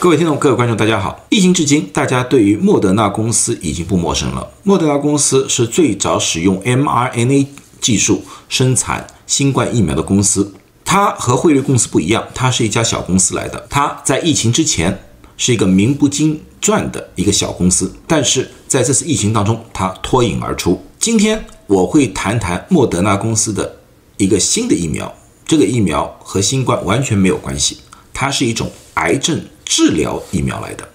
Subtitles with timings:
[0.00, 1.26] 各位听众、各位观众，大家好！
[1.28, 4.50] 疫情至今，大家对于莫德纳公司已经不陌生了。
[4.62, 7.46] 莫德纳公司是最早使用 mRNA
[7.82, 10.54] 技术生产新冠疫苗的公司。
[10.86, 13.66] 它和汇率公司不一样，它是一家小公司来的。
[13.68, 15.02] 它在疫情之前
[15.36, 20.82] 是一个名不经传的一个小公司，但是在这次疫情当中，它脱颖而出。
[20.98, 23.76] 今天我会谈谈莫德纳公司的
[24.16, 25.14] 一个新的疫苗，
[25.44, 27.76] 这个疫苗和新冠完全没有关系，
[28.14, 29.38] 它是一种癌症。
[29.70, 30.86] 治疗疫苗来的。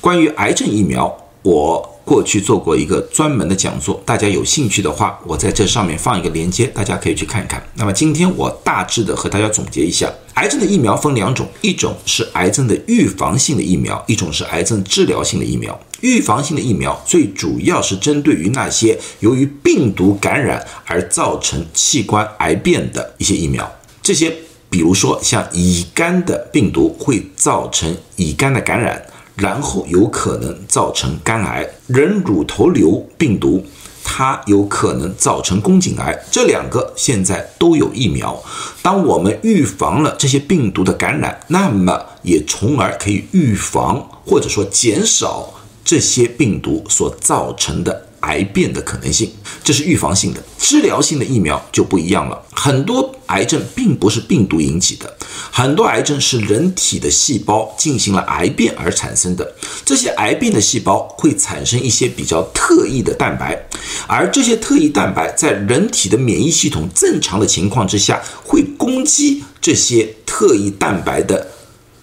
[0.00, 7.60] 关于癌症疫苗，我过去做过一个专门的讲座，大家有兴趣的话，我在这上面放一个链接，大家可以去看一看。
[7.74, 15.76] 那么今天我大致的和大家总结一下，癌症的疫苗分两种，一种是癌症的预防性的疫苗，一种是癌症治疗性的疫苗。
[16.00, 23.68] 预防性的疫苗最主要是针对于那些由于病毒感染而造成器官癌变的一些疫苗，
[24.00, 24.32] 这些。
[24.70, 29.02] 比如说，像乙肝的病毒会造成乙肝的感染，
[29.34, 33.64] 然后有可能造成肝癌；人乳头瘤病毒，
[34.04, 36.18] 它有可能造成宫颈癌。
[36.30, 38.42] 这两个现在都有疫苗。
[38.82, 48.07] 当我们预防了这些病毒的感染，那么也从而可以预防或者说减少这些病毒所造成的。
[48.28, 49.30] 癌变的可能性，
[49.64, 52.40] 这是预防性的；治疗性的疫苗就不一样了。
[52.52, 55.16] 很多癌症并不是病毒引起的，
[55.50, 59.54] 很多癌症是人体的细胞进行了癌变而产生的。
[59.82, 63.58] 这些癌变的细胞会产生一些比较特异的蛋白，
[64.06, 71.48] 而这些特异蛋白在人体的免疫系统正常的情况之下，会攻击这些特异蛋白的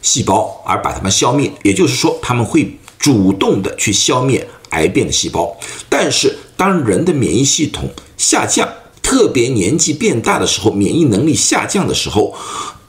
[0.00, 1.52] 细胞而把它们消灭。
[1.62, 4.48] 也就是说，他们会主动的去消灭。
[4.70, 5.56] 癌变的细胞，
[5.98, 8.68] 但是当人的免疫系统下降，
[9.02, 12.34] 特别年纪变大的时候，免疫能力下降的时候，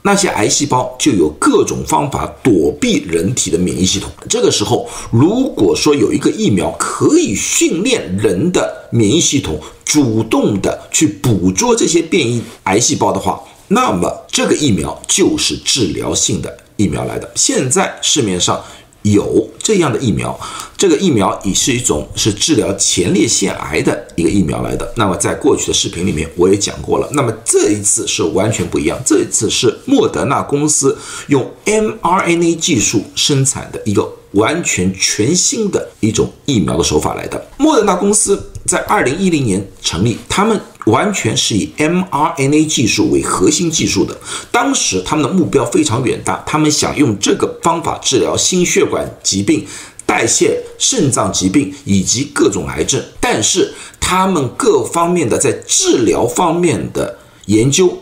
[0.02, 4.10] 那些癌细胞就有各种方法躲避人体的免疫系统。
[4.28, 17.30] 这个时候，如果说有一个疫苗可以训练人的免疫系统主动的去捕捉这些变异癌细胞的话，那么这个疫苗就是治疗性的疫苗来的。
[17.34, 18.62] 现在市面上。
[19.02, 20.38] 有这样的疫苗，
[20.76, 24.92] 这个疫苗也是一种是治疗前列腺癌的一个疫苗来的。
[24.96, 27.08] 那么在过去的视频里面我也讲过了。
[27.12, 30.96] 那么这一次是完全不一样，这一次是莫德纳公司
[31.28, 37.46] 用 mRNA 技术生产的一个完全全新的一种疫苗的手法来的。
[37.56, 40.60] 莫德纳公司在二零一零年成立，他们。
[40.88, 44.16] 完全是以 mRNA 技术为核心技术的。
[44.50, 49.66] 当时他们的目标非常远大，他们想用这个方法治疗心血管疾病、
[50.04, 53.02] 代谢、肾脏疾病以及各种癌症。
[53.20, 57.96] 但是他们各方面的在治疗方面的研究，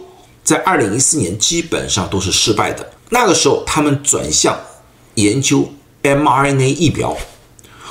[0.44, 2.92] 在2014年基本上都是失败的。
[3.10, 4.56] 那个时候，他们转向
[5.14, 5.68] 研究
[6.02, 7.16] mRNA 疫苗。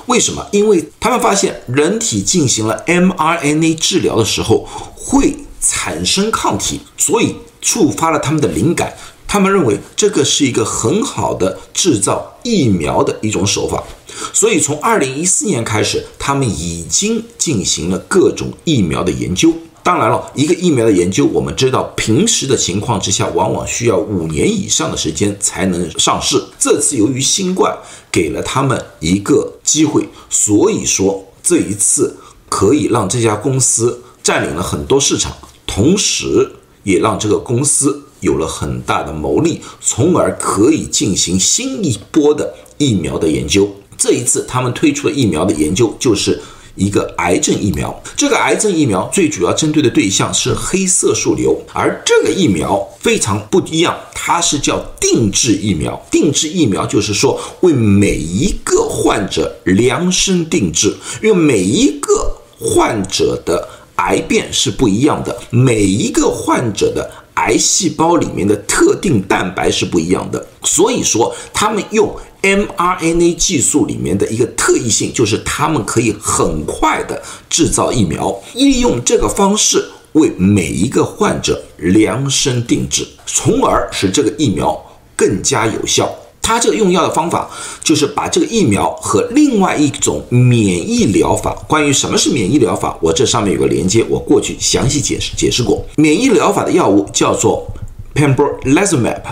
[0.08, 0.48] 为什么？
[0.52, 8.96] 因为他们发现人体进行了 mRNA 治疗的时候会产生抗体，所以触发了他们的灵感。
[9.28, 13.84] 他们认为这个是一个很好的制造疫苗的一种手法，
[14.32, 19.52] 所以从2014年开始，他们已经进行了各种疫苗的研究。
[19.85, 26.44] 当然了，一个疫苗的研究，我们知道平时的情况之下，往往需要五年以上的时间才能上市。
[26.57, 27.78] 这次由于新冠
[28.12, 32.18] 给了他们一个机会，所以说这一次
[32.50, 35.31] 可以让这家公司占领了很多市场，
[35.68, 43.69] 同时也让这个公司有了很大的牟利，从而可以进行新一波的疫苗的研究。
[43.95, 46.41] 这一次他们推出的疫苗的研究就是。
[46.75, 56.00] 一个癌症疫苗，这个癌症疫苗最主要针对的对象是黑色素瘤，而这个疫苗非常不一样，它是叫定制疫苗。
[56.12, 72.13] 定制疫苗就是说为每一个患者量身定制，因为每一个患者的癌变是不一样的，每一个患者的癌细胞里面的特定蛋白是不一样的，所以说他们用。
[72.45, 77.19] mRNA 技术里面的一个特异性，就是他们可以很快的
[77.50, 79.83] 制造疫苗，利用这个方式
[80.13, 84.80] 为每一个患者量身定制，从而使这个疫苗
[85.15, 86.13] 更加有效。
[86.39, 87.50] 它这个用药的方法，
[87.83, 91.51] 就是把这个疫苗和另外一种免疫疗法。
[91.68, 95.83] 关于什么是免疫疗法，我这上面有个连接，我过去详细解释解释过。
[95.95, 97.65] 免疫疗法的药物叫做
[98.13, 99.24] pembrolizumab，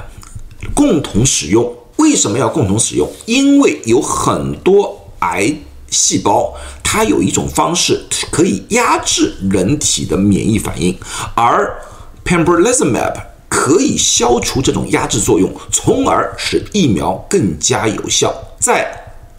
[0.73, 1.71] 共同使用。
[2.03, 3.09] 为什么要共同使用？
[3.25, 5.55] 因为有很多癌
[5.89, 6.53] 细胞，
[6.83, 10.93] 它有一种方式可以压制人体的免疫反应，
[11.33, 11.79] 而
[12.25, 13.13] pembrolizumab
[13.47, 18.33] 可以消除这种压制作用，从而使疫苗更加有效。
[18.59, 18.85] 在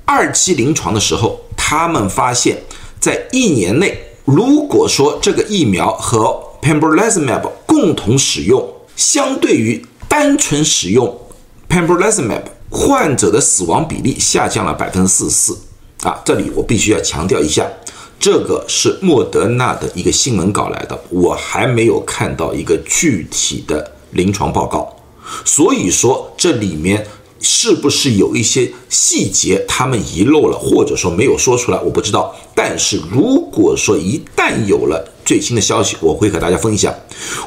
[0.07, 2.63] 二期临床的时候，他们发现，
[2.99, 8.67] 在一年内，如果说这个疫苗和 pembrolizumab 共同使用，
[8.97, 11.19] 相对于单纯使用
[11.69, 12.43] pembrolizumab，
[12.75, 15.59] 患者的死亡比例下降了百分之四十四。
[16.03, 17.67] 啊，这里我必须要强调一下，
[18.21, 24.95] 这个是莫德纳的一个新闻稿来的，我还没有看到一个具体的临床报告，
[25.47, 27.07] 所以说这里面
[27.41, 32.35] 是不是有一些细节他们遗漏了，或者说没有说出来，我不知道。
[32.55, 36.95] 但是如果说一旦有了最新的消息，我会和大家分享。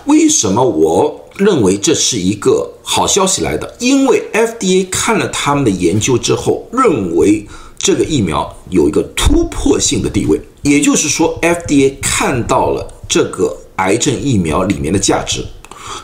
[0.05, 3.75] 为什么我认为这是一个好消息来的？
[3.79, 7.47] 因为 FDA 看了他们的研究之后，认为。
[7.79, 15.45] 这个疫苗有一个突破性的地位，也就是说，FDA 看到了这个癌症疫苗里面的价值。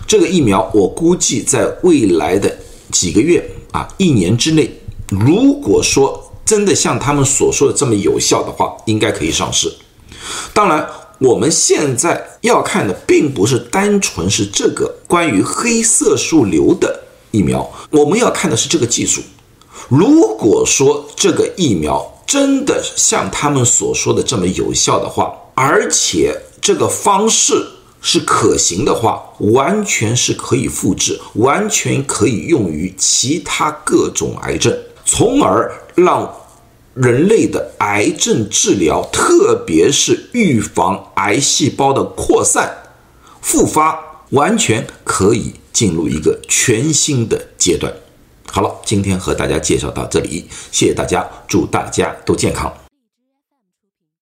[0.08, 2.56] 这个疫苗，我估计在未来的
[2.92, 4.70] 几个月啊，一年之内，
[5.10, 9.74] 如果说真的像他们所说的这么有效的话，应该可以上市。
[10.54, 10.88] 当然，
[11.20, 17.00] 我们现在要看的并不是单纯是这个关于黑色素瘤的
[17.32, 19.22] 疫苗，我们要看的是这个技术。
[19.90, 27.66] 如果说这个疫苗真的像他们所说的这么有效的话，而且这个方式
[28.02, 34.76] 是可行的话，完全是可以复制，完全可以用于其他各种癌症，
[35.06, 36.34] 从而让
[36.94, 42.72] 人类的癌症治疗，特别是预防癌细胞的扩散、
[43.42, 44.00] 复发，
[44.30, 47.92] 完全可以进入一个全新的阶段。
[48.46, 52.72] 好了，今天和大家介绍到这里，谢谢大家，祝大家都健康。